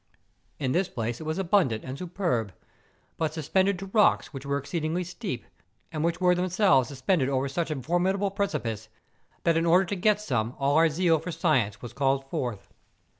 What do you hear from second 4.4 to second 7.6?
were exceedingly steep, and which were themselves suspended over